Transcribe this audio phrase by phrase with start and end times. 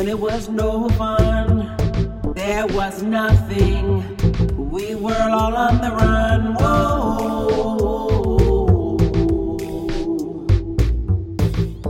[0.00, 1.76] when it was no fun.
[2.34, 4.02] There was nothing.
[4.70, 6.54] We were all on the run.
[6.54, 7.90] Whoa.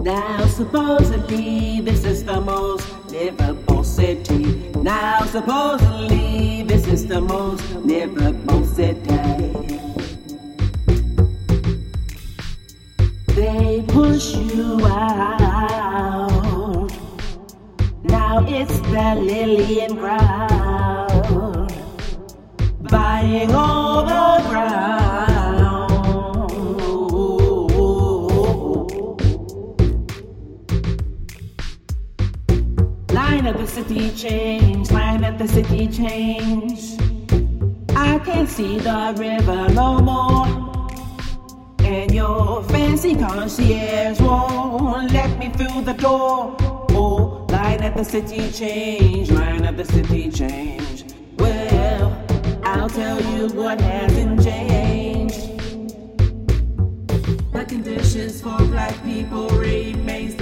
[0.03, 4.73] Now supposedly this is the most livable city.
[4.83, 9.21] Now supposedly this is the most livable city.
[13.29, 14.85] They push you
[18.55, 21.71] it's the Lillian crowd
[22.91, 25.31] buying all the ground.
[33.13, 36.99] Line of the city change, line of the city change.
[37.97, 40.47] I can't see the river no more.
[41.81, 46.80] And your fancy concierge won't let me through the door.
[47.63, 51.05] Line at the city change, line at the city change.
[51.37, 52.11] Well,
[52.65, 55.59] I'll tell you what hasn't changed.
[57.53, 60.40] The conditions for black people remains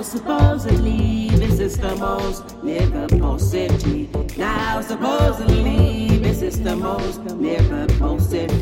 [0.00, 4.08] Now supposedly this is the most livable city.
[4.34, 8.54] Now supposedly this is the most livable city.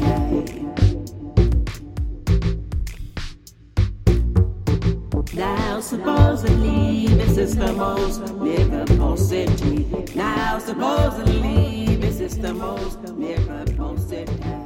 [5.32, 9.86] Now supposedly this is the most livable city.
[10.16, 14.57] Now supposedly this is the most livable city.